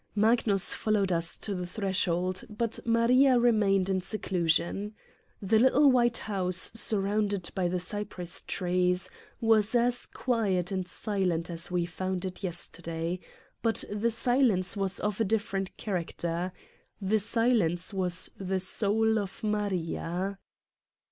Magnus 0.15 0.73
followed 0.73 1.11
us 1.11 1.37
to 1.37 1.53
the 1.53 1.67
threshold, 1.67 2.43
but 2.49 2.79
Maria 2.87 3.37
remained 3.37 3.87
in 3.87 4.01
se 4.01 4.17
clusion. 4.17 4.93
The 5.43 5.59
little 5.59 5.91
white 5.91 6.17
house 6.25 6.71
surrounded 6.73 7.51
by 7.53 7.67
the 7.67 7.79
cypress 7.79 8.41
trees 8.47 9.11
was 9.39 9.75
as 9.75 10.07
quiet 10.07 10.71
and 10.71 10.87
silent 10.87 11.51
as 11.51 11.69
we 11.69 11.85
found 11.85 12.25
it 12.25 12.41
yesterday, 12.41 13.19
but 13.61 13.83
the 13.91 14.09
silence 14.09 14.75
was 14.75 14.99
of 14.99 15.21
a 15.21 15.23
different 15.23 15.77
character: 15.77 16.51
the 16.99 17.19
silence 17.19 17.93
was 17.93 18.31
the 18.35 18.59
soul 18.59 19.19
of 19.19 19.43
Maria. 19.43 20.39